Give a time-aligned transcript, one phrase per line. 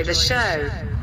[0.00, 0.98] enjoy the show.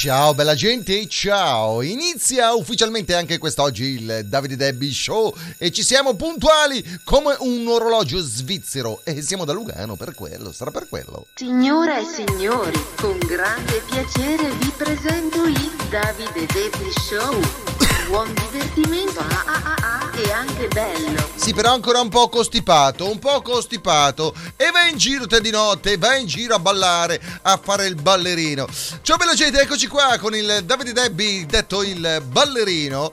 [0.00, 1.82] Ciao bella gente, ciao!
[1.82, 8.20] Inizia ufficialmente anche quest'oggi il Davide Debbie Show e ci siamo puntuali come un orologio
[8.20, 11.26] svizzero e siamo da Lugano per quello, sarà per quello.
[11.34, 17.77] Signore e signori, con grande piacere vi presento il Davide Debbie Show.
[18.08, 21.28] Buon divertimento ah, ah, ah, ah, e anche bello.
[21.34, 25.50] Sì, però ancora un po' costipato, un po' costipato e va in giro te di
[25.50, 28.66] notte, va in giro a ballare, a fare il ballerino.
[29.02, 33.12] Ciao bella gente, eccoci qua con il Davide Debbie, detto il ballerino.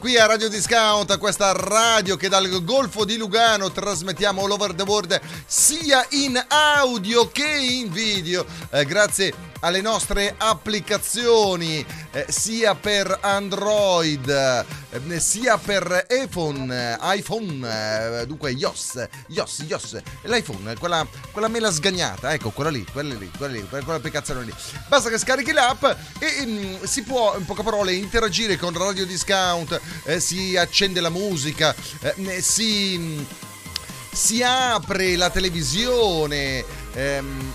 [0.00, 4.82] Qui a Radio Discount, questa radio che dal Golfo di Lugano trasmettiamo all over the
[4.82, 8.44] world sia in audio che in video.
[8.70, 18.26] Eh, grazie alle nostre applicazioni eh, sia per Android eh, sia per iPhone, iPhone eh,
[18.26, 23.54] dunque iOS, iOS, iOS, l'iPhone, quella, quella mela sgagnata, ecco quella lì, quella lì, quella
[23.54, 24.54] lì, quell'applicazione lì.
[24.88, 25.84] Basta che scarichi l'app
[26.18, 31.10] e mm, si può in poche parole interagire con Radio Discount, eh, si accende la
[31.10, 33.22] musica, eh, si mm,
[34.14, 37.54] si apre la televisione, ehm,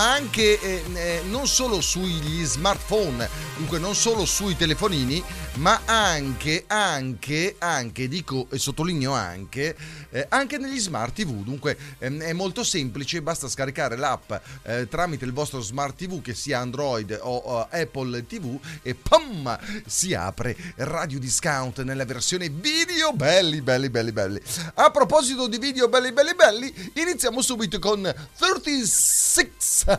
[0.00, 5.22] ma anche eh, eh, non solo sugli smartphone, dunque non solo sui telefonini,
[5.60, 9.76] ma anche, anche, anche, dico e sottolineo anche,
[10.08, 11.44] eh, anche negli smart TV.
[11.44, 16.34] Dunque ehm, è molto semplice, basta scaricare l'app eh, tramite il vostro smart TV, che
[16.34, 19.58] sia Android o, o Apple TV, e pam!
[19.86, 23.12] Si apre Radio Discount nella versione video.
[23.12, 24.40] Belli, belli, belli, belli.
[24.74, 28.02] A proposito di video belli, belli, belli, iniziamo subito con
[28.38, 29.52] 36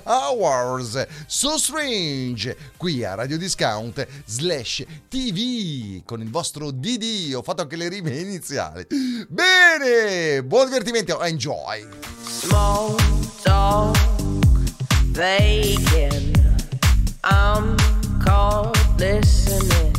[0.06, 5.50] Hours So Strange qui a Radio Discount slash TV
[6.06, 7.34] con il vostro DD.
[7.35, 8.85] Ho fatto anche le rime iniziali.
[9.28, 11.88] Bene, buon divertimento, enjoy.
[12.25, 12.95] Small
[13.41, 13.97] talk,
[15.12, 16.39] vacant.
[17.23, 17.75] I'm
[18.23, 19.94] caught listening.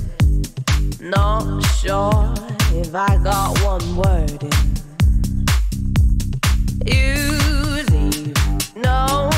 [1.01, 2.33] Not sure
[2.75, 4.51] if I got one word in.
[6.85, 8.35] You leave
[8.77, 9.32] no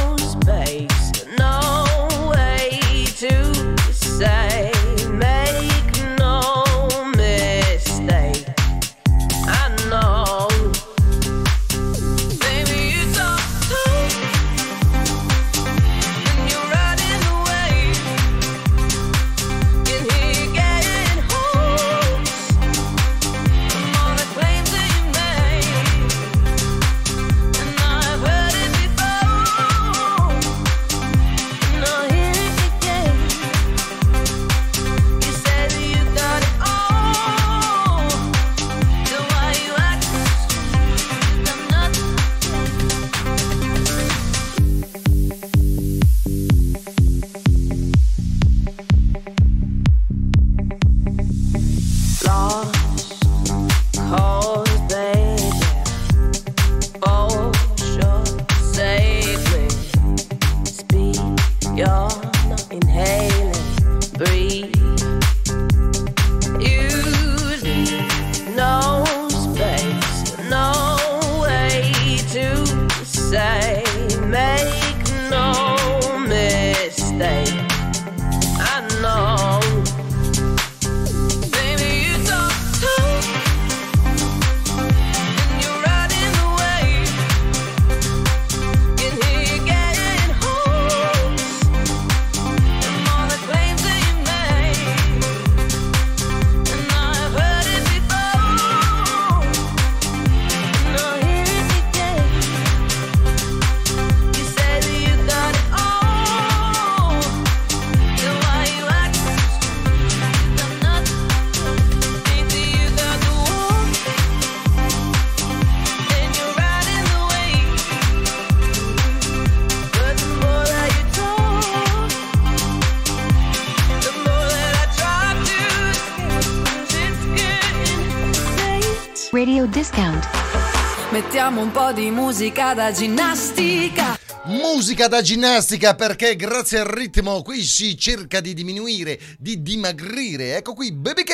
[131.84, 134.18] po' di musica da ginnastica.
[134.44, 140.56] Musica da ginnastica perché grazie al ritmo qui si cerca di diminuire, di dimagrire.
[140.56, 141.32] Ecco qui Baby K.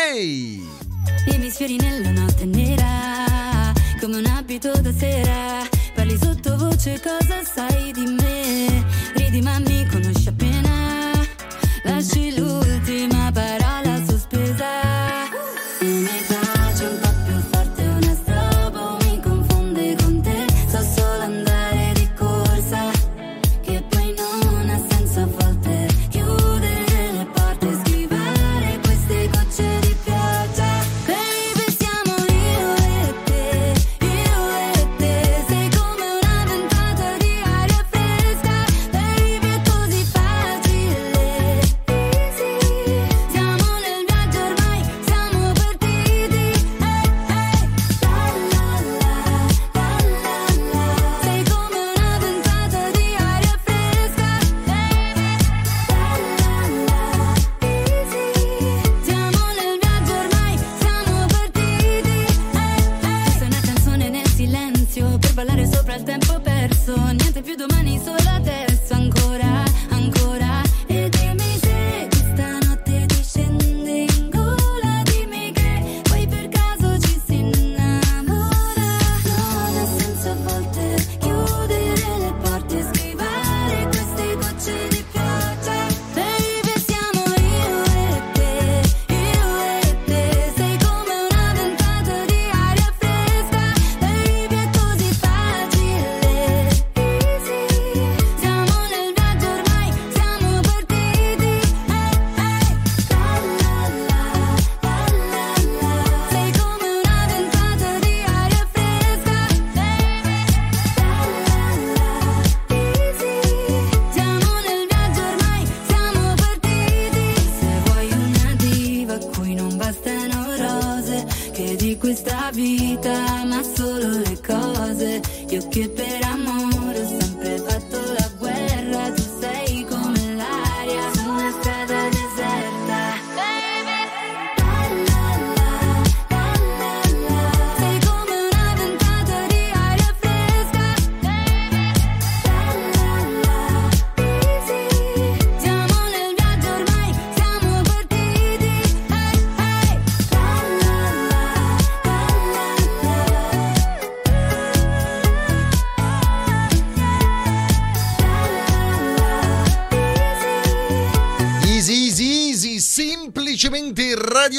[1.29, 5.69] E mi sfiori nella notte nera come un abito da sera.
[5.95, 8.85] Parli sottovoce, cosa sai di me?
[9.15, 9.87] Ridi ma mi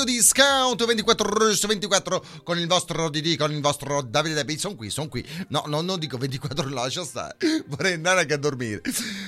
[0.02, 4.58] Radio Discount 24 ore su 24 con il vostro DD, con il vostro Davide Debbie.
[4.58, 5.24] Sono qui, sono qui.
[5.50, 7.36] No, no, non dico 24 ore, lascia stare.
[7.68, 8.82] Vorrei andare anche a dormire.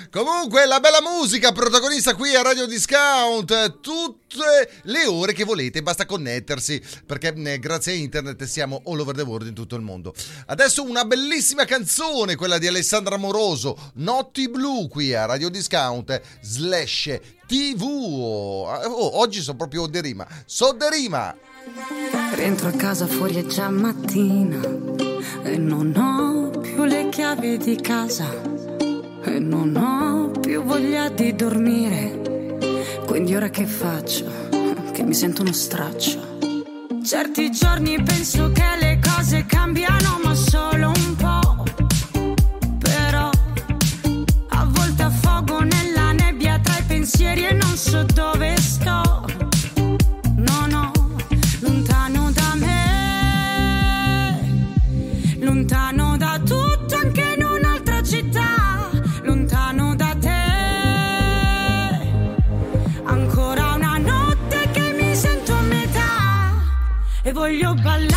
[0.10, 3.82] Comunque, la bella musica, protagonista qui a Radio Discount.
[3.82, 6.82] Tutte le ore che volete, basta connettersi.
[7.06, 10.16] Perché eh, grazie a internet siamo all over the world in tutto il mondo.
[10.48, 17.20] Adesso una bellissima canzone, quella di Alessandra Moroso, Notti Blu qui a Radio Discount slash
[17.46, 17.82] TV.
[17.84, 20.28] Oh, oggi sono proprio de rima.
[20.46, 21.36] So de rima.
[22.36, 24.60] Rientro a casa fuori è già mattina
[25.44, 28.30] e non ho più le chiavi di casa
[29.24, 32.58] e non ho più voglia di dormire.
[33.06, 34.26] Quindi ora che faccio?
[34.92, 36.32] Che mi sento uno straccio.
[37.04, 40.73] Certi giorni penso che le cose cambiano ma solo
[47.14, 49.26] pensieri e non so dove sto.
[50.36, 50.92] No, no,
[51.60, 53.60] lontano da me,
[55.40, 58.90] lontano da tutto, anche in un'altra città,
[59.22, 60.42] lontano da te.
[63.04, 66.52] Ancora una notte che mi sento a metà
[67.22, 68.13] e voglio ballare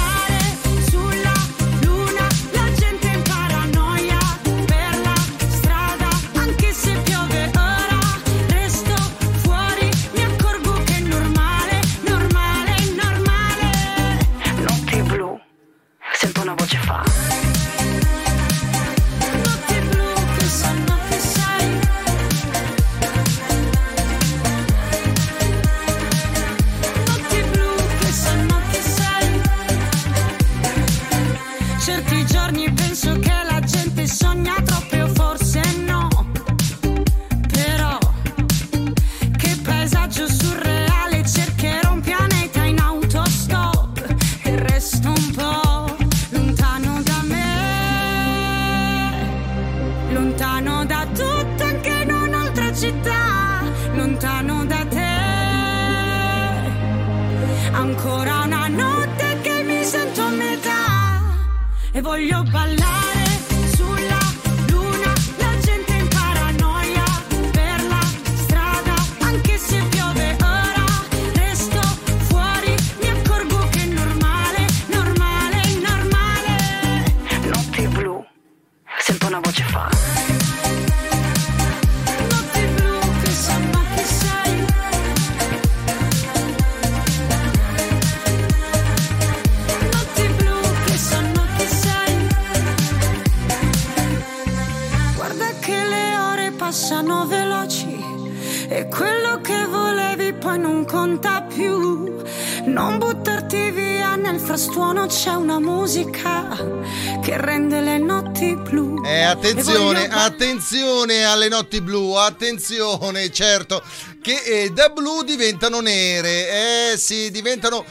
[111.46, 113.82] alle notti blu, attenzione, certo,
[114.20, 117.84] che eh, da blu diventano nere, eh sì, diventano,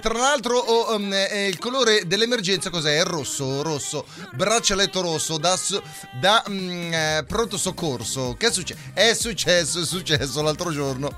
[0.00, 2.98] tra l'altro oh, um, eh, il colore dell'emergenza cos'è?
[2.98, 5.58] È rosso, rosso, braccialetto rosso da,
[6.20, 8.80] da mm, eh, pronto soccorso, che è successo?
[8.94, 11.12] È successo, è successo l'altro giorno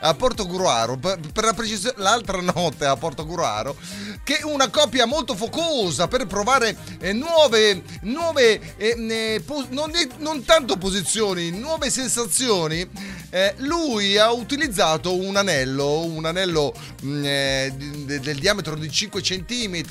[0.00, 3.76] a Porto Gruaro, per, per la precisione, l'altra notte a Porto Gruaro,
[4.24, 10.44] che una coppia molto focosa per provare eh, nuove, nuove eh, eh, po- non, non
[10.44, 12.88] tanto posizioni, nuove sensazioni.
[13.30, 16.74] eh, lui ha utilizzato un anello, un anello
[17.04, 19.82] mm, eh, di- de- del diametro di 5 cm,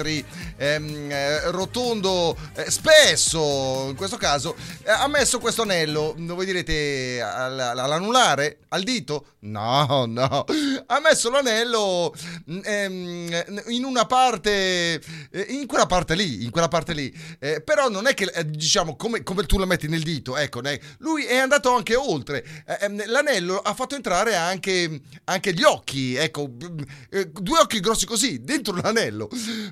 [1.52, 8.60] rotondo, eh, spesso in questo caso, eh, ha messo questo anello, voi direte all- all'anulare,
[8.70, 9.26] al dito?
[9.42, 10.46] No, no,
[10.88, 12.14] ha messo l'anello
[12.52, 15.02] mm, ehm, in una parte,
[15.32, 18.46] eh, in quella parte lì, in quella parte lì, Eh, però non è che eh,
[18.46, 20.62] diciamo come, come tu la metti nel dito, ecco,
[21.00, 26.16] lui è andato anche oltre, Eh, ehm, l'anello ha fatto entrare anche, anche gli occhi,
[26.16, 26.80] ecco, mm,
[27.12, 29.30] eh, due occhi grossi così, dentro l'anello,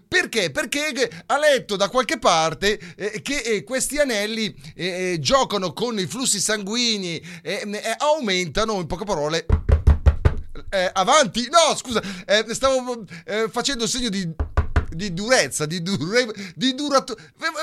[0.08, 0.52] perché?
[0.52, 6.00] Perché ha letto da qualche parte eh, che eh, questi anelli eh, eh, giocano con
[6.00, 9.46] i flussi sanguigni e eh, aumentano, in poche parole,
[10.70, 14.56] eh, avanti, no, scusa, eh, stavo eh, facendo segno di
[14.92, 17.18] di durezza, di, dure, di durato-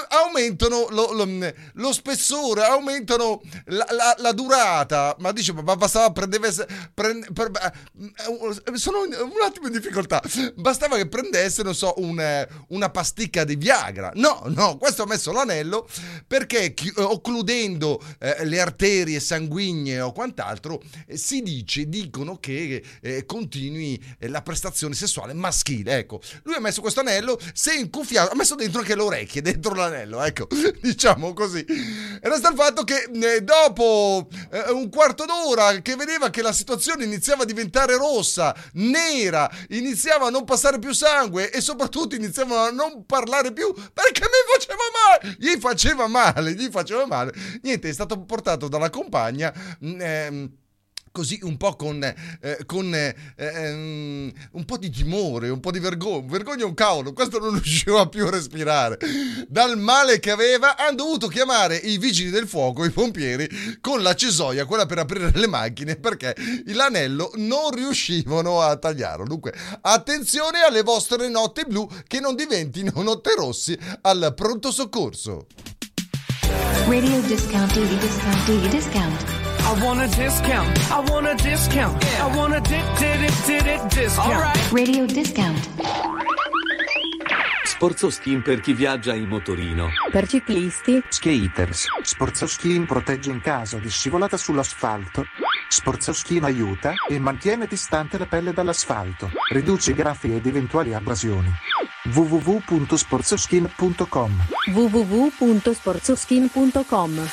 [0.09, 5.15] aumentano lo, lo- lo spessore, aumentano la, la- la durata.
[5.19, 6.53] Ma dice, ma bastava prendere...
[6.93, 10.23] prend- per- eh, sono un attimo in difficoltà.
[10.57, 14.11] Bastava che prendesse, non so, un, eh, una pasticca di Viagra.
[14.15, 15.89] No, no, questo ha messo l'anello
[16.27, 22.83] perché chi- eh, occludendo eh, le arterie sanguigne o quant'altro, eh, si dice, dicono che
[23.01, 25.97] eh, continui eh, la prestazione sessuale maschile.
[25.99, 27.14] Ecco, lui ha messo questo anello,
[27.53, 30.47] si è incuffiato, ha messo dentro anche le orecchie, dentro l'anello, ecco,
[30.81, 31.65] diciamo così.
[32.21, 37.05] Resta il fatto che eh, dopo eh, un quarto d'ora che vedeva che la situazione
[37.05, 42.71] iniziava a diventare rossa, nera, iniziava a non passare più sangue e soprattutto iniziavano a
[42.71, 44.83] non parlare più perché mi faceva
[45.21, 47.33] male, gli faceva male, gli faceva male.
[47.63, 49.53] Niente, è stato portato dalla compagna.
[49.85, 50.51] mm, ehm,
[51.17, 55.79] Così un po' con, eh, con eh, ehm, un po' di timore, un po' di
[55.79, 56.27] vergogna.
[56.27, 58.99] Vergogna un cavolo, questo non riusciva più a respirare.
[59.47, 63.49] Dal male che aveva, hanno dovuto chiamare i vigili del fuoco, i pompieri,
[63.81, 66.35] con la cesoia, quella per aprire le macchine, perché
[66.73, 69.25] l'anello non riuscivano a tagliarlo.
[69.25, 75.47] Dunque, attenzione alle vostre notte blu che non diventino notte rossi al pronto soccorso.
[76.89, 79.44] Radio discount, discount, discount.
[79.67, 80.79] I want a discount.
[80.91, 82.03] I want a discount.
[82.21, 84.73] I want a di- di- di- di- di- discount.
[84.73, 85.69] Radio discount.
[87.65, 89.89] Sforzo Skin per chi viaggia in motorino.
[90.11, 91.87] Per ciclisti, Skaters.
[92.03, 95.25] Sporzo Skin protegge in caso di scivolata sull'asfalto.
[95.69, 99.31] Sporzo Skin aiuta e mantiene distante la pelle dall'asfalto.
[99.51, 101.51] Riduce graffi ed eventuali abrasioni.
[102.13, 104.45] www.sporzoskin.com
[104.75, 107.29] www.sporzoskin.com.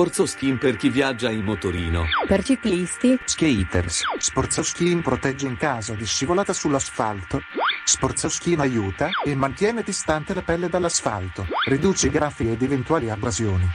[0.00, 2.06] Sforzo Skin per chi viaggia in motorino.
[2.26, 4.00] Per ciclisti, Skaters.
[4.16, 7.42] Sporzo Skin protegge in caso di scivolata sull'asfalto.
[7.84, 11.46] Sporzo Skin aiuta e mantiene distante la pelle dall'asfalto.
[11.68, 13.68] Riduce graffi ed eventuali abrasioni.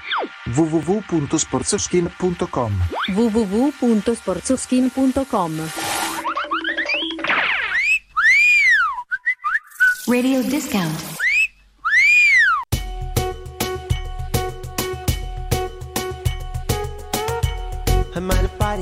[0.46, 5.70] www.sporzoskin.com www.sporzoskin.com.
[10.08, 11.24] Radio discount.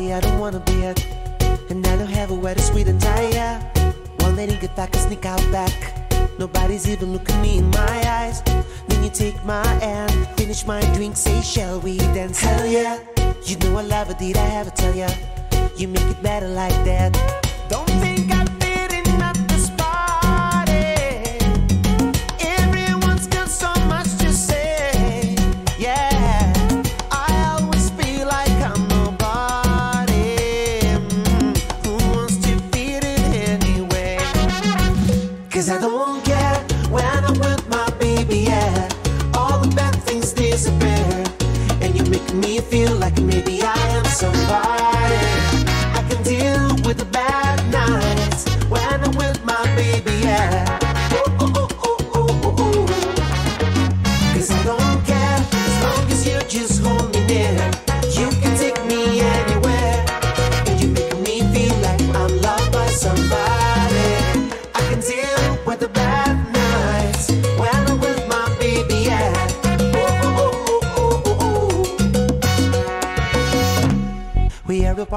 [0.03, 0.99] Party I don't wanna be at.
[1.69, 3.59] And I don't have a way to sweet and tie.
[4.19, 5.73] One letting get back and sneak out back.
[6.37, 8.41] Nobody's even looking me in my eyes.
[8.87, 12.39] Then you take my hand, finish my drink, say, Shall we dance?
[12.39, 12.99] Hell yeah.
[13.45, 15.09] You know I love it, did I ever tell ya?
[15.77, 17.11] You make it better like that.
[17.69, 18.12] Don't think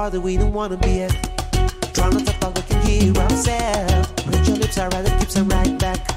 [0.07, 1.11] Part that we don't wanna be at.
[1.93, 4.07] Try not to talk, we can hear ourselves.
[4.25, 6.16] But your lips are right, it keeps them right back.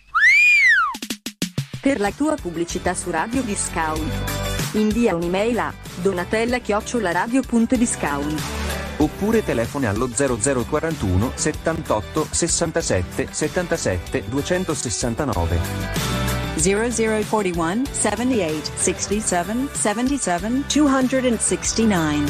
[1.81, 4.03] Per la tua pubblicità su Radio Discount.
[4.73, 8.41] Invia un'email a donatella-radio.discount
[8.97, 15.59] Oppure telefoni allo 0041 78 67 77 269.
[16.55, 20.63] 0041 78 67 77
[20.99, 22.25] 269.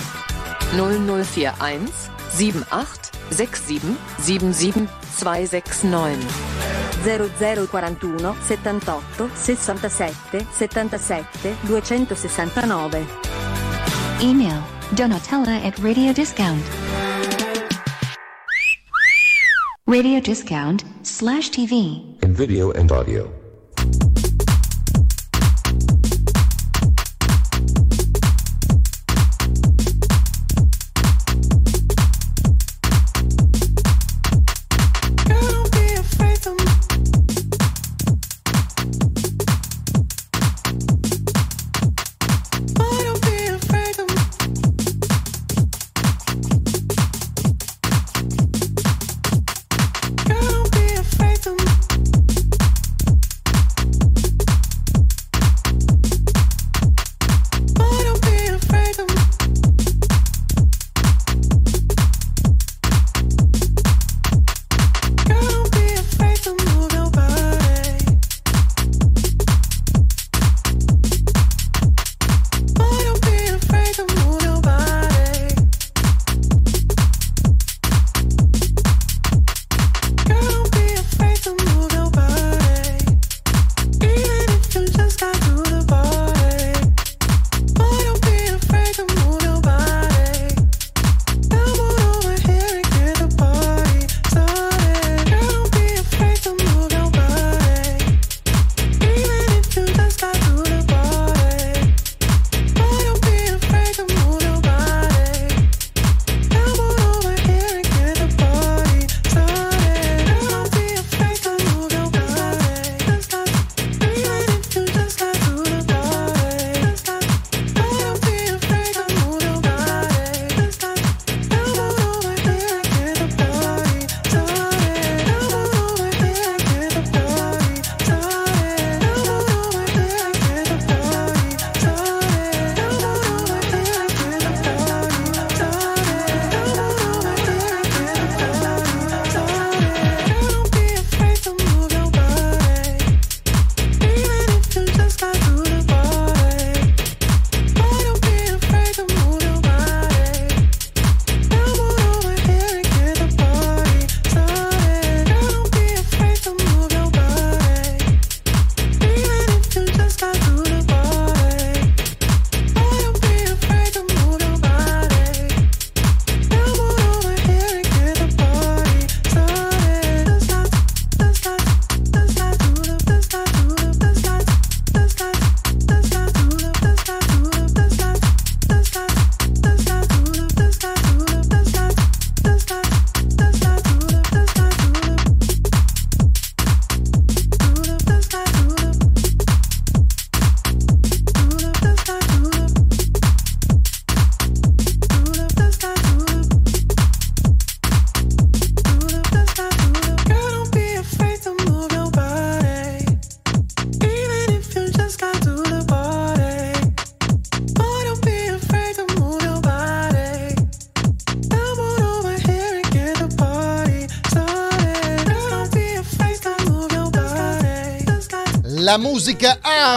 [0.72, 1.90] 0041
[2.30, 3.98] 78 67 77
[4.40, 6.61] 269.
[7.04, 13.08] 0041 78 67 77 269
[14.22, 14.62] Email
[14.92, 16.64] Donatella at Radio Discount.
[19.88, 22.02] Radio Discount slash TV.
[22.22, 23.41] in video and audio.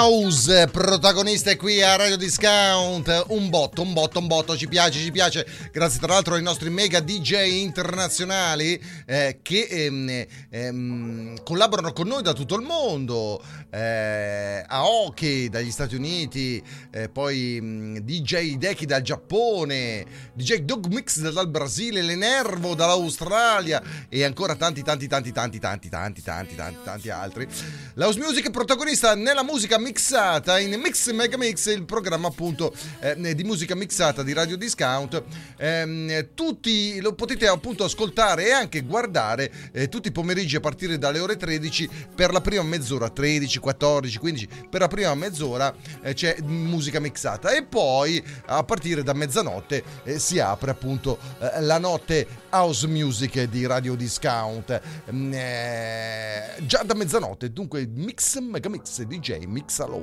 [0.05, 5.11] House, protagonista qui a Radio Discount, un botto, un botto, un botto, ci piace, ci
[5.11, 12.07] piace, grazie tra l'altro ai nostri mega DJ internazionali eh, che ehm, ehm, collaborano con
[12.07, 18.85] noi da tutto il mondo, eh, Aoki dagli Stati Uniti, eh, poi mh, DJ Deki
[18.85, 25.59] dal Giappone, DJ Dog Mix dal Brasile, Lenervo dall'Australia e ancora tanti tanti tanti tanti
[25.59, 27.49] tanti tanti tanti tanti tanti altri.
[27.95, 33.33] La house music protagonista nella musica mixata in Mix Mega Mix, il programma appunto eh,
[33.33, 35.23] di musica mixata di Radio Discount.
[35.57, 40.99] Ehm, tutti lo potete appunto ascoltare e anche guardare eh, tutti i pomeriggi a partire
[40.99, 46.13] dalle ore 13 per la prima mezz'ora, 13, 14, 15, per la prima mezz'ora eh,
[46.13, 51.79] c'è musica mixata e poi a partire da mezzanotte eh, si apre appunto eh, la
[51.79, 54.81] notte house music di Radio Discount.
[55.13, 59.45] Mm, eh, già da mezzanotte, dunque mix mega mix DJ
[59.85, 60.03] Mixalo.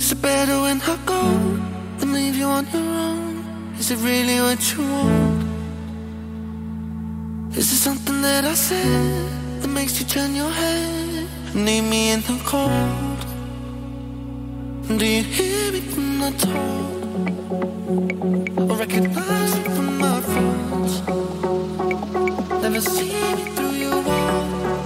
[0.00, 1.22] Is it better when I go
[1.98, 3.74] than leave you on your own?
[3.78, 5.44] Is it really what you want?
[7.56, 12.20] Is it something that I said that makes you turn your head leave me in
[12.20, 13.18] the cold?
[14.98, 16.88] Do you hear me when I talk?
[18.70, 19.37] Or recognize
[22.80, 24.77] See me through your wall.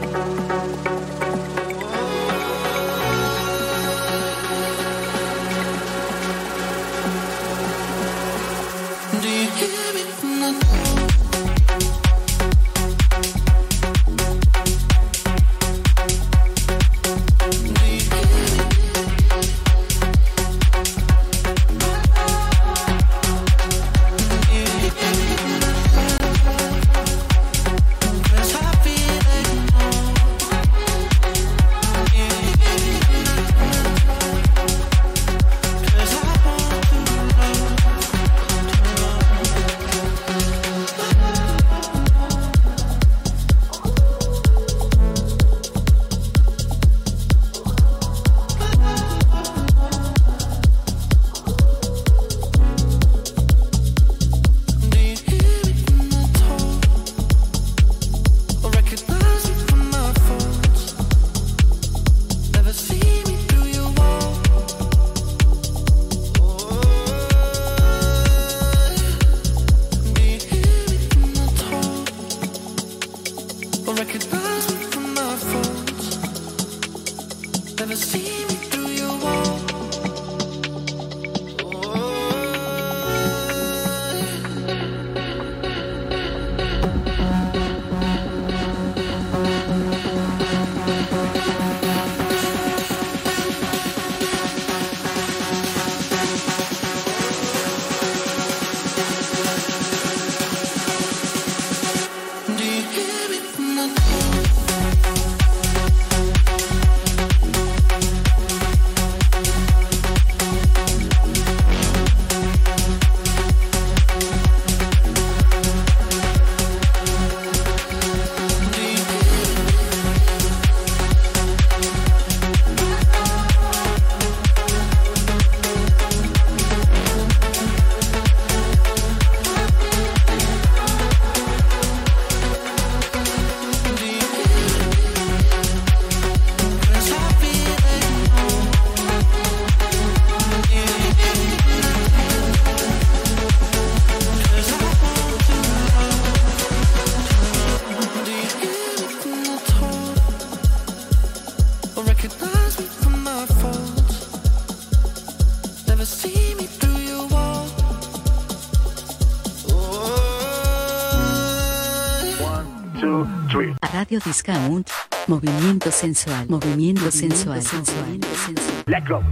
[164.12, 164.90] Radio Discount.
[165.26, 166.44] Movimiento sensual.
[166.46, 167.56] Movimiento sensual.
[167.56, 168.82] Movimiento sensual.
[168.86, 169.22] Let go.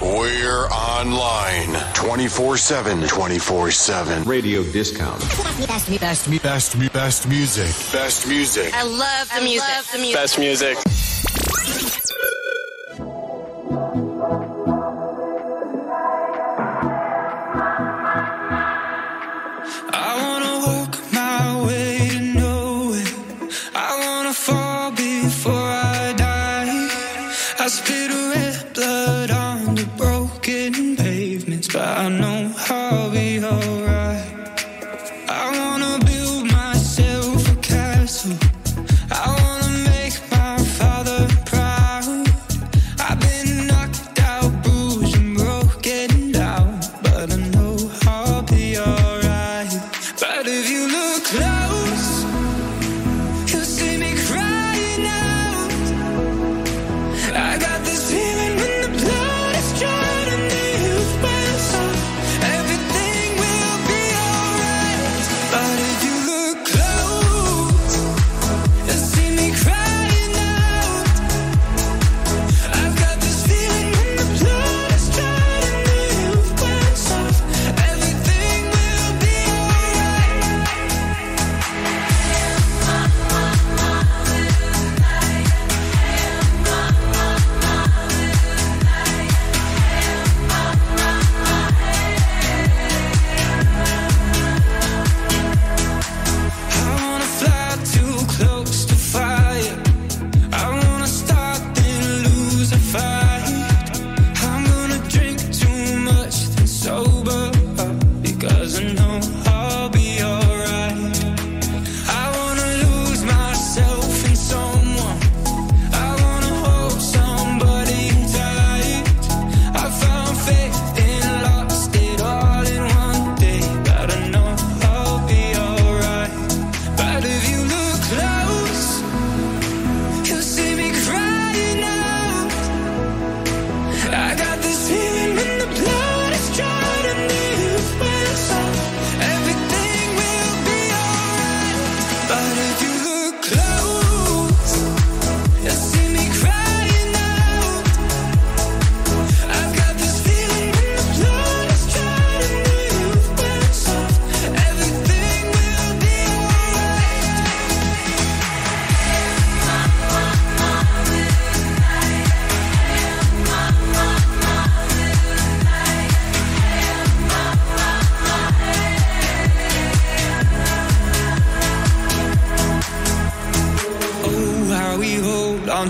[0.00, 3.08] We're online 24 7.
[3.08, 4.22] 24 7.
[4.28, 5.18] Radio Discount.
[5.66, 7.74] Best, best, best, Best, best music.
[7.90, 8.72] Best music.
[8.72, 10.14] I love the music.
[10.14, 10.78] Best music.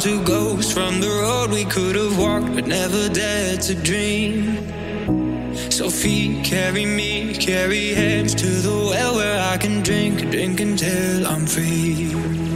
[0.01, 4.57] To ghosts from the road we could have walked but never dared to dream.
[5.71, 11.27] So feet carry me, carry hands to the well where I can drink, drink until
[11.27, 12.50] I'm free.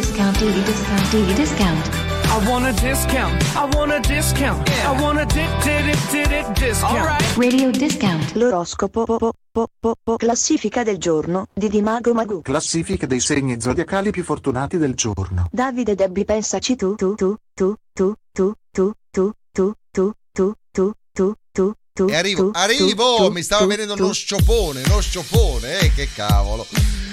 [0.00, 1.88] Discount, TV discount, TV discount.
[2.28, 3.42] I want a discount.
[3.54, 4.68] I want a discount.
[4.68, 7.36] I want a di- di- di- di- di- discount.
[7.38, 8.34] Radio discount.
[8.34, 12.42] L'oroscopo po- po- po- po- po- classifica del giorno di Dimago Magu.
[12.42, 15.48] Classifica dei segni zodiacali più fortunati del giorno.
[15.50, 20.92] Davide Debbie pensaci tu tu tu tu tu tu tu tu tu tu tu tu
[21.12, 24.02] tu tu tu E arrivo, tu, arrivo, tu, mi stava tu, venendo tu.
[24.04, 26.66] uno sciopone, uno sciopone, eh, che cavolo.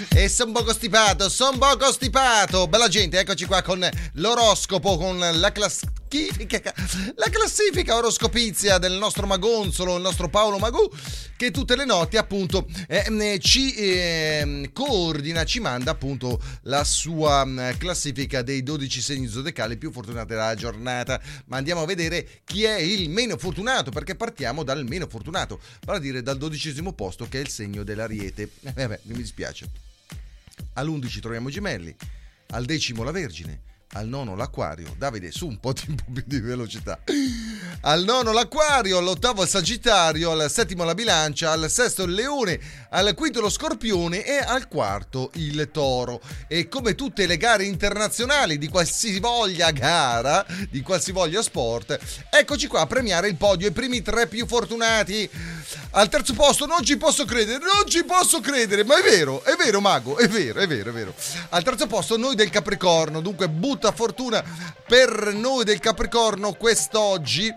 [0.09, 2.67] E sono un po' costipato, sono un po' costipato.
[2.67, 6.73] Bella gente, eccoci qua con l'oroscopo, con la classifica,
[7.15, 10.89] la classifica oroscopizia del nostro magonzolo, il nostro Paolo Magù,
[11.37, 17.45] che tutte le notti appunto eh, eh, ci eh, coordina, ci manda appunto la sua
[17.45, 21.21] mh, classifica dei 12 segni zodiacali più fortunati della giornata.
[21.45, 25.99] Ma andiamo a vedere chi è il meno fortunato, perché partiamo dal meno fortunato, vale
[25.99, 28.49] a dire dal dodicesimo posto che è il segno dell'ariete.
[28.63, 29.91] Eh, vabbè, mi dispiace.
[30.73, 31.95] All'11 troviamo gemelli,
[32.51, 33.61] al decimo la Vergine,
[33.93, 34.95] al nono l'Aquario.
[34.97, 37.01] Davide, su un po' di, di velocità.
[37.81, 42.59] Al nono l'Aquario, all'ottavo il Sagittario, al settimo la Bilancia, al sesto il Leone,
[42.89, 46.21] al quinto lo Scorpione e al quarto il Toro.
[46.47, 52.87] E come tutte le gare internazionali di qualsivoglia gara, di qualsivoglia sport, eccoci qua a
[52.87, 55.29] premiare il podio, i primi tre più fortunati.
[55.95, 59.55] Al terzo posto non ci posso credere, non ci posso credere, ma è vero, è
[59.55, 61.13] vero Mago, è vero, è vero, è vero.
[61.49, 64.43] Al terzo posto noi del Capricorno, dunque butta fortuna
[64.87, 67.53] per noi del Capricorno quest'oggi.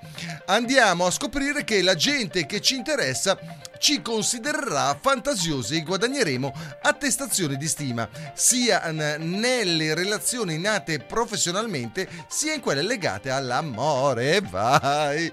[0.47, 3.39] Andiamo a scoprire che la gente che ci interessa
[3.79, 12.61] ci considererà fantasiosi e guadagneremo attestazioni di stima sia nelle relazioni nate professionalmente sia in
[12.61, 14.41] quelle legate all'amore.
[14.41, 15.33] Vai!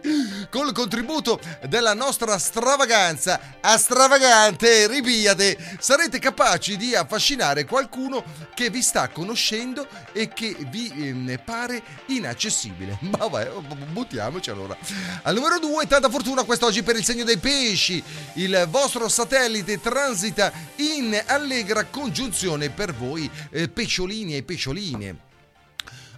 [0.50, 8.82] Col contributo della nostra stravaganza, a stravagante, ripiate, sarete capaci di affascinare qualcuno che vi
[8.82, 12.98] sta conoscendo e che vi ehm, pare inaccessibile.
[13.18, 13.48] Ma vai,
[13.92, 14.78] buttiamoci allora.
[15.24, 18.04] Al numero 2, tanta fortuna quest'oggi per il segno dei pesci.
[18.36, 25.32] Il vostro satellite transita in allegra congiunzione per voi, eh, pesciolini e pescioline.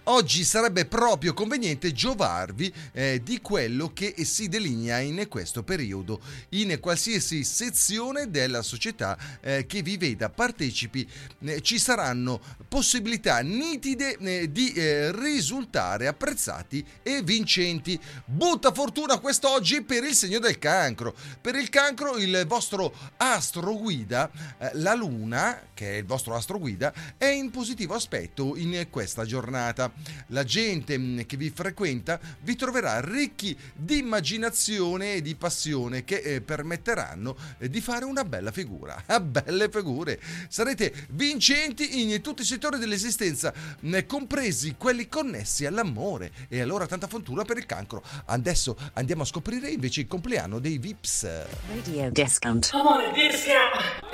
[0.08, 6.78] Oggi sarebbe proprio conveniente giovarvi eh, di quello che si delinea in questo periodo, in
[6.78, 11.08] qualsiasi sezione della società eh, che vi veda partecipi,
[11.40, 17.98] eh, ci saranno possibilità nitide eh, di eh, risultare apprezzati e vincenti.
[18.24, 21.16] Butta fortuna quest'oggi per il segno del cancro.
[21.40, 26.60] Per il cancro il vostro astro guida, eh, la luna, che è il vostro astro
[26.60, 29.95] guida, è in positivo aspetto in questa giornata.
[30.28, 36.16] La gente mh, che vi frequenta vi troverà ricchi di immaginazione e di passione che
[36.16, 39.02] eh, permetteranno eh, di fare una bella figura.
[39.16, 40.20] Ah, belle figure!
[40.48, 46.32] Sarete vincenti in tutti i settori dell'esistenza, mh, compresi quelli connessi all'amore.
[46.48, 48.02] E allora tanta fortuna per il cancro.
[48.26, 51.26] Adesso andiamo a scoprire invece il compleanno dei Vips.
[51.72, 52.70] Radio discount.
[52.72, 54.04] Want a discount.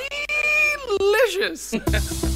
[0.98, 2.30] Delicious.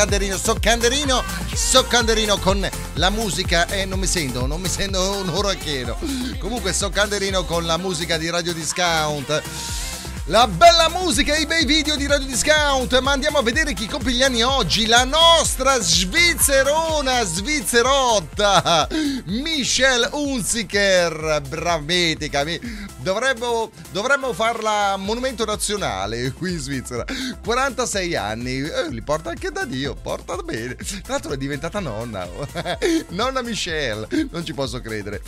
[0.00, 1.22] canderino so canderino
[1.52, 5.98] so canderino con la musica e non mi sento non mi sento un orecchiero
[6.38, 9.42] comunque so canderino con la musica di Radio Discount
[10.30, 13.88] la bella musica e i bei video di Radio Discount, ma andiamo a vedere chi
[13.88, 14.86] compie gli anni oggi.
[14.86, 18.86] La nostra svizzerona, svizzerotta,
[19.26, 22.44] Michelle Unziker, bravetica.
[23.02, 27.04] Dovremmo, dovremmo farla monumento nazionale qui in Svizzera.
[27.42, 30.74] 46 anni, eh, li porta anche da Dio, porta bene.
[30.74, 32.28] Tra l'altro è diventata nonna.
[33.08, 35.22] nonna Michelle, non ci posso credere.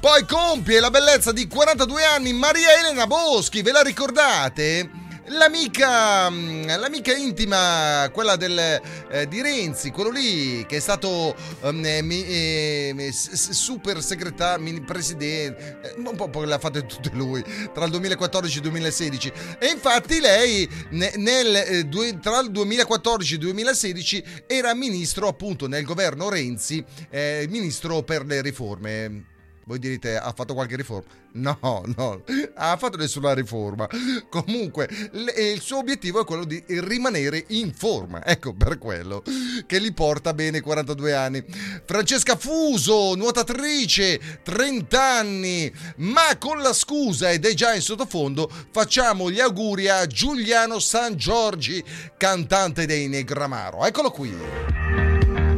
[0.00, 5.01] Poi compie la bellezza di 42 anni Maria Elena Boschi, ve la ricordate?
[5.32, 8.80] L'amica, mm, l'amica intima, quella del,
[9.10, 15.78] eh, di Renzi, quello lì che è stato ehm, eh, mi- eh, super segretario, presidente,
[15.82, 19.32] eh, un po' poi le ha fatte tutte lui tra il 2014 e il 2016.
[19.58, 21.88] E infatti lei ne- nel, eh,
[22.20, 28.26] tra il 2014 e il 2016 era ministro appunto nel governo Renzi, eh, ministro per
[28.26, 29.30] le riforme.
[29.64, 31.08] Voi direte, ha fatto qualche riforma?
[31.34, 31.56] No,
[31.96, 32.22] no,
[32.56, 33.88] ha fatto nessuna riforma.
[34.28, 38.24] Comunque, il suo obiettivo è quello di rimanere in forma.
[38.24, 39.22] Ecco, per quello
[39.64, 41.44] che li porta bene 42 anni.
[41.84, 49.30] Francesca Fuso, nuotatrice, 30 anni, ma con la scusa ed è già in sottofondo, facciamo
[49.30, 51.82] gli auguri a Giuliano San Giorgi,
[52.16, 53.86] cantante dei Negramaro.
[53.86, 54.36] Eccolo qui.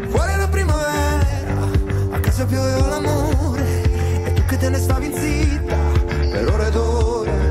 [0.09, 1.71] Fuori la primavera,
[2.11, 3.34] a casa pioveva l'amore
[4.55, 5.77] che te ne stavi zitta
[6.31, 7.51] per ore ed ore.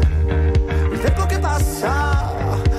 [0.91, 2.33] Il tempo che passa,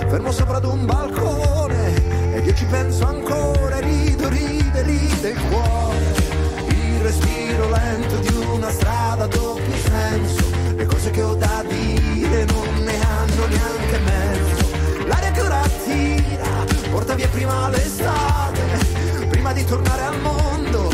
[0.09, 6.15] fermo sopra ad un balcone Ed io ci penso ancora, rido, ride, ride il cuore.
[6.69, 10.45] Il respiro lento di una strada a doppio senso
[10.75, 15.07] Le cose che ho da dire non ne hanno neanche mezzo.
[15.07, 18.95] L'aria che ora tira, porta via prima l'estate
[19.29, 20.91] prima di tornare al mondo,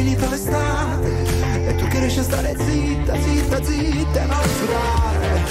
[0.00, 5.44] finita l'estate E tu che riesci a stare zitta, zitta, zitta e non sudare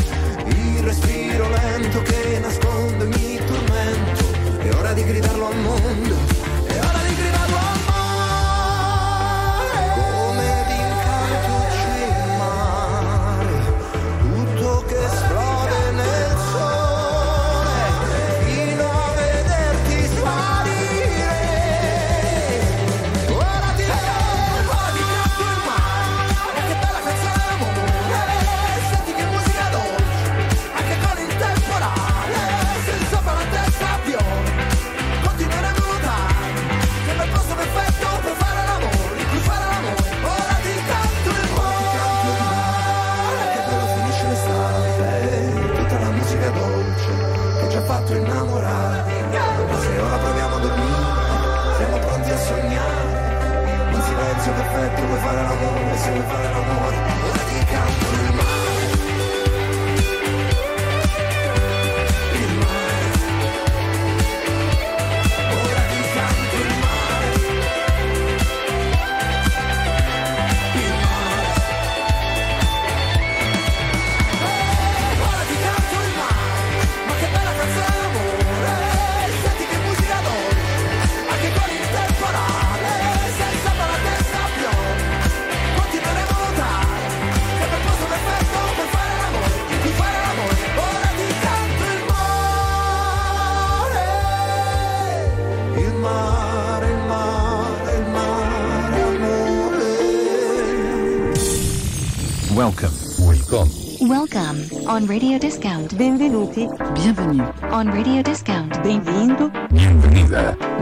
[0.45, 4.25] Il respiro lento che nasconde ogni tormento
[4.59, 6.15] È ora di gridarlo al mondo,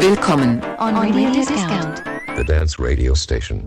[0.07, 0.63] Willkommen.
[0.79, 2.01] On, Radio, Discount.
[2.37, 3.66] The Dance Radio Station.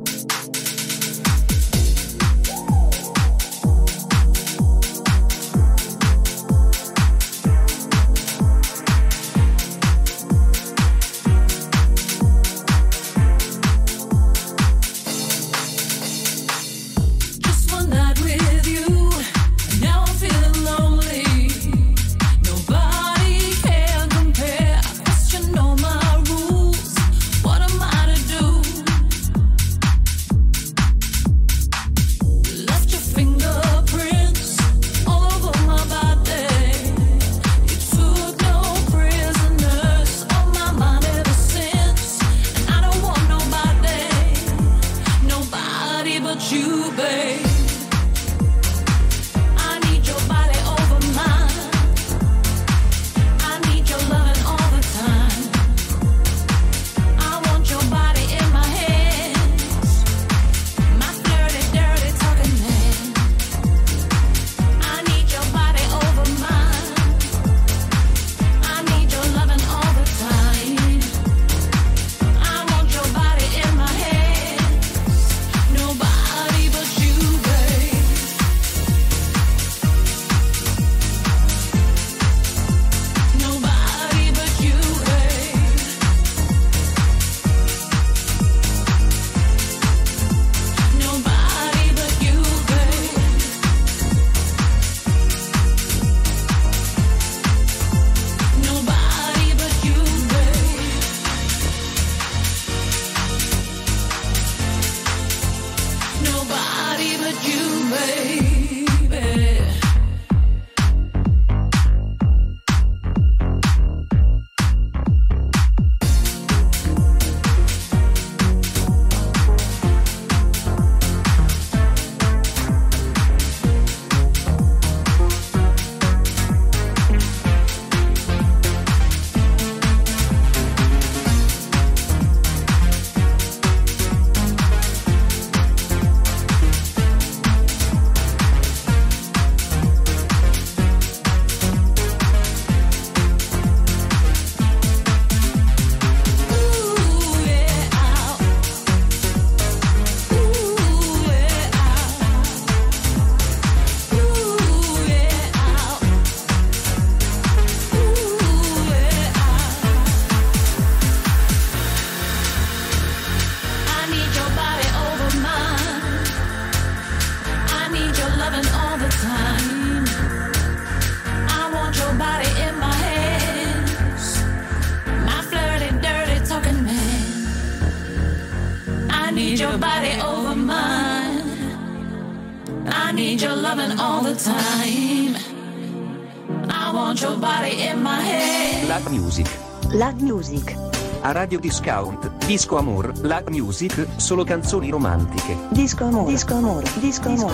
[190.40, 190.74] Music.
[191.20, 195.54] A Radio Discount, Disco Amor, La Music, solo canzoni romantiche.
[195.68, 196.26] Disco amor.
[196.28, 196.82] Disco amor.
[196.98, 197.52] Disco amor.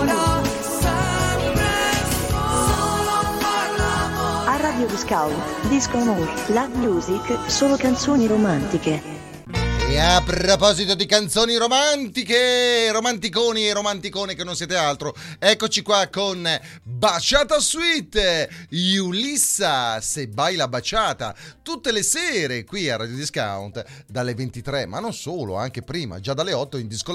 [0.06, 0.52] La music.
[4.46, 9.13] A Radio Discount, Disco Amor, La Music, solo canzoni romantiche.
[9.94, 16.10] E a proposito di canzoni romantiche, romanticoni e romanticone che non siete altro, eccoci qua
[16.12, 16.50] con
[16.82, 24.88] Baciata Suite, Ulissa se baila baciata, tutte le sere qui a Radio Discount dalle 23,
[24.88, 27.12] ma non solo, anche prima, già dalle 8 in disco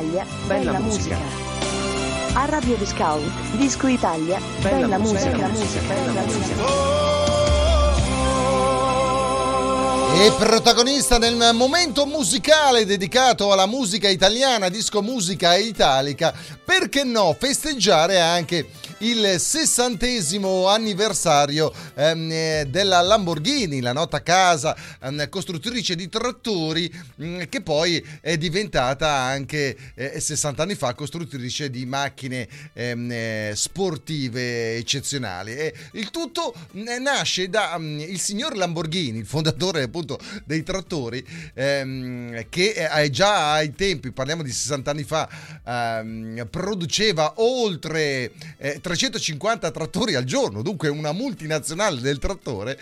[0.00, 1.16] Italia, Bella bella, musica.
[1.16, 2.38] musica.
[2.40, 7.08] A Radio Discount, Disco Italia, Bella bella, musica, musica, bella musica, bella bella musica.
[10.12, 16.34] E protagonista nel momento musicale dedicato alla musica italiana, disco musica italica,
[16.64, 25.28] perché no, festeggiare anche il sessantesimo anniversario ehm, eh, della Lamborghini, la nota casa ehm,
[25.28, 31.84] costruttrice di trattori mm, che poi è diventata anche eh, 60 anni fa costruttrice di
[31.86, 35.56] macchine ehm, eh, sportive eccezionali.
[35.56, 41.24] E il tutto mm, nasce da mm, il signor Lamborghini, il fondatore appunto dei trattori,
[41.54, 45.28] ehm, che eh, già ai tempi, parliamo di 60 anni fa,
[45.64, 52.78] ehm, produceva oltre eh, 350 trattori al giorno, dunque una multinazionale del trattore.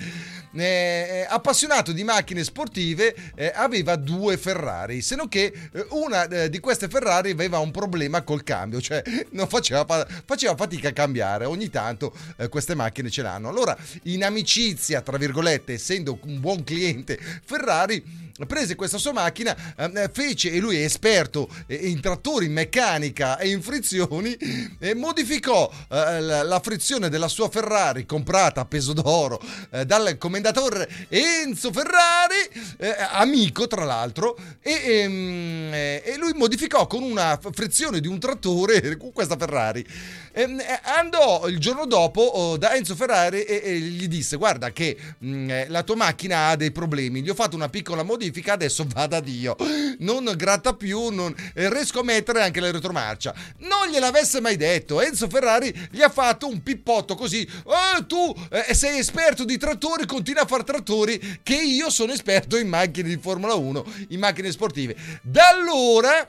[0.54, 6.48] eh, appassionato di macchine sportive, eh, aveva due Ferrari, se non che eh, una eh,
[6.48, 10.92] di queste Ferrari aveva un problema col cambio, cioè non faceva, fa- faceva fatica a
[10.92, 13.48] cambiare, ogni tanto eh, queste macchine ce l'hanno.
[13.48, 20.10] Allora, in amicizia, tra virgolette, essendo un buon cliente Ferrari, prese questa sua macchina, eh,
[20.12, 24.36] fece, e lui è esperto eh, in trattori, in meccanica e in frizioni,
[24.78, 30.16] e modificò eh, la, la frizione della sua Ferrari comprata a peso d'oro eh, dal
[30.18, 37.38] commendatore Enzo Ferrari, eh, amico tra l'altro, e, ehm, eh, e lui modificò con una
[37.52, 39.84] frizione di un trattore questa Ferrari.
[40.32, 44.96] Ehm, eh, andò il giorno dopo oh, da Enzo Ferrari e, gli disse guarda che
[45.18, 48.86] mh, eh, la tua macchina ha dei problemi, gli ho fatto una piccola modifica, adesso
[48.88, 49.56] vada Dio,
[49.98, 53.34] non gratta più, non, eh, riesco a mettere anche la retromarcia.
[53.58, 58.34] Non gliel'avesse mai detto, Enzo Ferrari gli ha fatto un pippotto così, "Eh, tu
[58.72, 63.18] sei esperto di trattori, continua a fare trattori, che io sono esperto in macchine di
[63.20, 64.96] Formula 1, in macchine sportive.
[65.22, 66.28] Da allora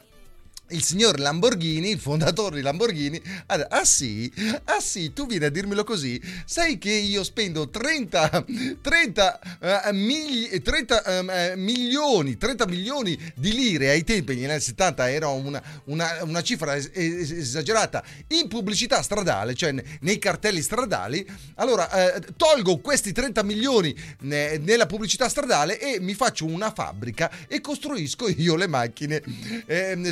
[0.72, 4.32] il signor Lamborghini, il fondatore di Lamborghini, ha detto, ah sì,
[4.66, 8.46] ah sì, tu vieni a dirmelo così, sai che io spendo 30,
[8.82, 9.40] 30,
[9.88, 11.04] eh, migli- 30
[11.52, 16.42] eh, milioni, 30 milioni di lire ai tempi, negli anni 70 era una, una- una
[16.42, 22.78] cifra es- es- esagerata, in pubblicità stradale, cioè ne- nei cartelli stradali, allora eh, tolgo
[22.80, 28.56] questi 30 milioni ne- nella pubblicità stradale e mi faccio una fabbrica e costruisco io
[28.56, 29.22] le macchine
[29.66, 30.10] ehm,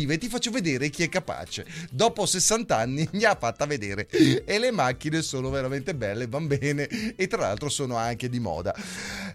[0.00, 1.66] sportive ti faccio vedere chi è capace.
[1.90, 4.08] Dopo 60 anni mi ha fatta vedere
[4.44, 8.74] e le macchine sono veramente belle, van bene e tra l'altro sono anche di moda.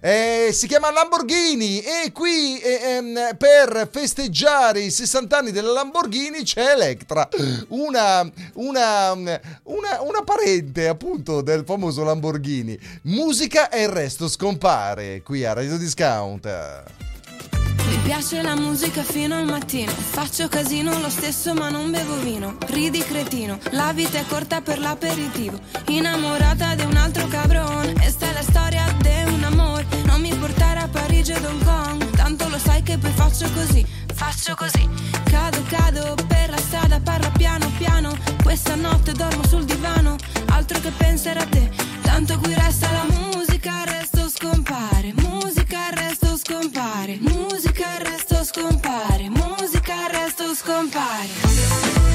[0.01, 6.43] Eh, si chiama Lamborghini e qui eh, ehm, per festeggiare i 60 anni della Lamborghini
[6.43, 7.27] c'è Electra,
[7.69, 12.77] una, una, una, una parente appunto del famoso Lamborghini.
[13.03, 17.13] Musica e il resto scompare qui a Radio Discount.
[18.05, 19.91] Piace la musica fino al mattino.
[19.91, 22.55] Faccio casino lo stesso, ma non bevo vino.
[22.67, 25.59] Ridi cretino, la vita è corta per l'aperitivo.
[25.87, 27.95] Innamorata di un altro cabrone.
[28.03, 29.87] E sta la storia di un amore.
[30.05, 32.11] Non mi portare a Parigi ed Hong Kong.
[32.11, 33.83] Tanto lo sai che poi faccio così.
[34.13, 34.87] Faccio così.
[35.23, 38.15] Cado, cado per la strada, parla piano, piano.
[38.43, 40.15] Questa notte dormo sul divano.
[40.49, 41.71] Altro che pensare a te.
[42.03, 45.11] Tanto qui resta la musica, resto scompare.
[45.15, 45.64] Musica,
[46.45, 47.17] scompare.
[47.21, 49.29] Musica, il resto scompare.
[49.29, 52.14] Musica, il resto scompare.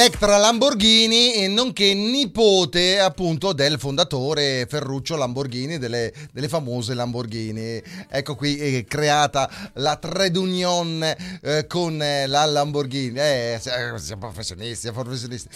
[0.00, 7.82] Electra Lamborghini, e nonché nipote appunto del fondatore Ferruccio Lamborghini, delle, delle famose Lamborghini.
[8.08, 11.02] Ecco qui è creata la trade union
[11.42, 13.18] eh, con eh, la Lamborghini.
[13.18, 15.48] Eh, siamo professionisti, siamo professionisti.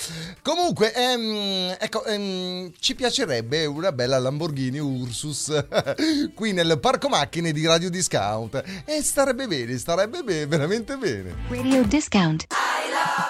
[0.42, 5.66] Comunque, ehm, ecco, ehm, ci piacerebbe una bella Lamborghini Ursus
[6.34, 8.60] qui nel parco macchine di Radio Discount.
[8.86, 11.32] E starebbe bene, starebbe bene, veramente bene.
[11.48, 12.46] Radio Discount.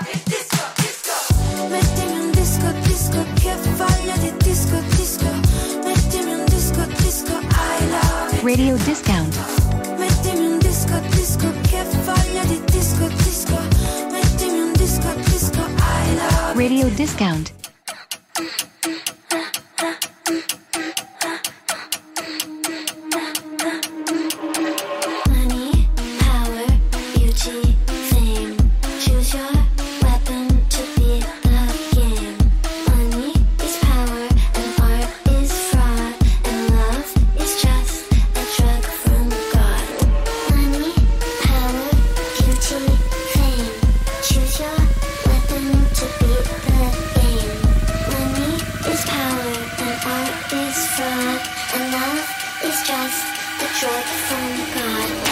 [0.01, 0.22] Mettimi
[8.43, 9.37] Radio Discount.
[9.99, 13.57] Mettimi un disco, disco, che voglia di disco, disco.
[14.11, 16.53] Mettimi un disco, disco, I love.
[16.55, 17.62] Radio Discount.
[53.63, 55.32] the joy from God.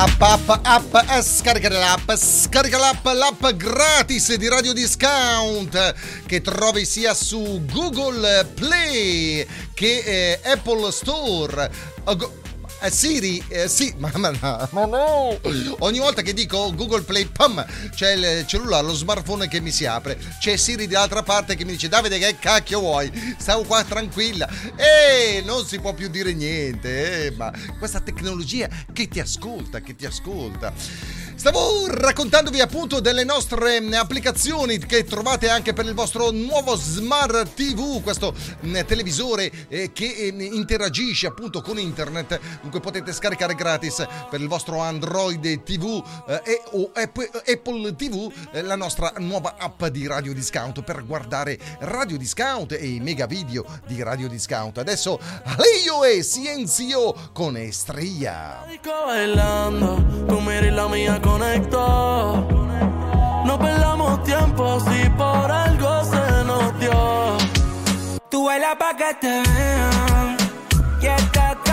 [0.00, 5.94] App, app, app, eh, scarica l'app, scarica l'app, l'app gratis di Radio Discount
[6.24, 11.70] che trovi sia su Google Play che eh, Apple Store.
[12.82, 15.38] Eh, Siri, eh, sì, ma, ma no, ma no.
[15.80, 17.64] Ogni volta che dico Google Play, pam,
[17.94, 20.18] c'è il cellulare, lo smartphone che mi si apre.
[20.38, 23.12] C'è Siri dall'altra parte che mi dice Davide che cacchio vuoi?
[23.38, 24.48] Stavo qua tranquilla.
[24.76, 29.94] E non si può più dire niente, eh, ma questa tecnologia che ti ascolta, che
[29.94, 30.72] ti ascolta.
[31.40, 38.02] Stavo raccontandovi appunto delle nostre applicazioni che trovate anche per il vostro nuovo Smart TV,
[38.02, 38.34] questo
[38.86, 42.38] televisore eh, che interagisce appunto con internet.
[42.70, 48.32] Dunque potete scaricare gratis per il vostro Android TV eh, e, o App- Apple TV
[48.52, 53.26] eh, la nostra nuova app di Radio Discount per guardare Radio Discount e i mega
[53.26, 54.78] video di Radio Discount.
[54.78, 58.64] Adesso Aleo e Cienzio con Estrella.
[59.04, 59.96] bailando,
[60.28, 62.46] tú y la mía conectó.
[63.46, 67.36] No perdamos tiempo si por algo se nos dio.
[68.30, 70.36] Tú bailas pa' que te vean.
[71.02, 71.69] Y está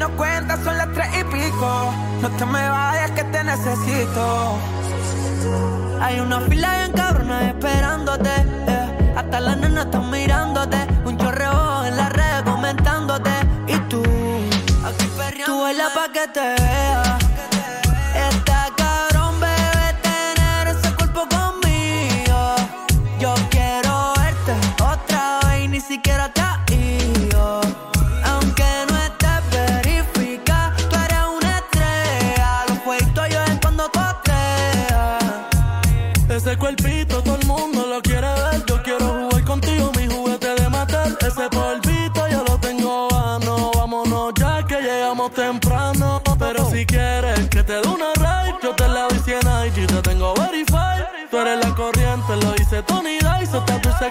[0.00, 1.92] Sin darnos cuenta, son las tres y pico.
[2.22, 4.58] No te me vayas, que te necesito.
[6.00, 8.30] Hay una fila bien cabrona esperándote.
[8.66, 9.12] eh.
[9.14, 10.78] Hasta las nenas están mirándote.
[11.04, 13.30] Un chorreo en las redes comentándote.
[13.66, 14.02] Y tú,
[14.86, 15.44] aquí perreando.
[15.44, 17.19] Tú bailas pa' que te vea.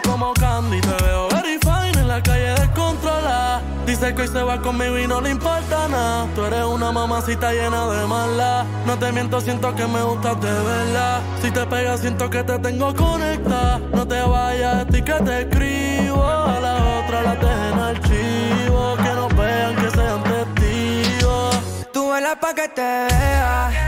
[0.03, 0.81] Como candy.
[0.81, 3.61] Te veo very fine en la calle descontrolada.
[3.85, 6.27] Dice que hoy se va conmigo y no le importa nada.
[6.35, 8.65] Tú eres una mamacita llena de mala.
[8.85, 11.21] No te miento, siento que me gustas de verdad.
[11.41, 13.79] Si te pegas, siento que te tengo conectada.
[13.93, 16.23] No te vayas, a ti que te escribo.
[16.23, 18.95] A la otra la dejen en archivo.
[18.97, 19.18] Que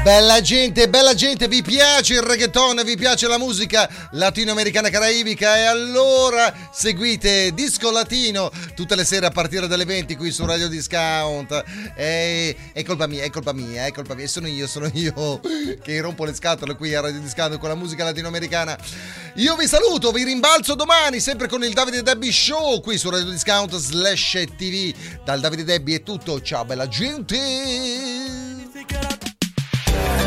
[0.03, 5.65] Bella gente, bella gente, vi piace il reggaeton, vi piace la musica latinoamericana caraibica e
[5.65, 11.63] allora seguite Disco Latino tutte le sere a partire dalle 20 qui su Radio Discount.
[11.95, 15.39] E è colpa mia, è colpa mia, è colpa mia, sono io, sono io
[15.81, 18.77] che rompo le scatole qui a Radio Discount con la musica latinoamericana.
[19.35, 23.29] Io vi saluto, vi rimbalzo domani sempre con il Davide Debbie Show qui su Radio
[23.29, 24.93] Discount slash TV.
[25.23, 28.50] Dal Davide Debbie è tutto, ciao bella gente!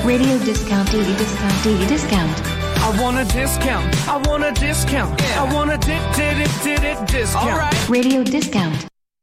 [0.04, 2.30] Radio Discount TV Discount TV Discount.
[2.78, 3.84] I want a discount.
[4.08, 5.20] I want a discount.
[5.36, 7.88] I want a di- di- di- di- di- discount.
[7.88, 8.93] Radio Discount.